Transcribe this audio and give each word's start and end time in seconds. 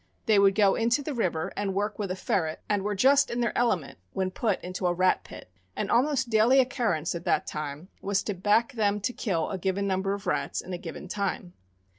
They 0.25 0.39
would 0.39 0.55
go 0.55 0.73
into 0.73 1.03
the 1.03 1.13
river 1.13 1.53
and 1.55 1.75
work 1.75 1.99
with 1.99 2.09
a 2.09 2.15
ferret, 2.15 2.61
and 2.67 2.81
were 2.81 2.95
just 2.95 3.29
in 3.29 3.39
their 3.39 3.55
element 3.55 3.99
when 4.13 4.31
put 4.31 4.59
into 4.63 4.87
a 4.87 4.93
rat 4.95 5.23
pit. 5.23 5.51
An 5.75 5.91
almost 5.91 6.31
daily 6.31 6.59
occurrence, 6.59 7.13
at 7.13 7.23
that 7.25 7.45
time, 7.45 7.87
was 8.01 8.23
to 8.23 8.33
back 8.33 8.71
them 8.71 8.99
to 8.99 9.13
kill 9.13 9.51
a 9.51 9.59
given 9.59 9.85
number 9.85 10.15
of 10.15 10.25
rats 10.25 10.59
in 10.59 10.73
a 10.73 10.79
given 10.79 11.07
time. 11.07 11.53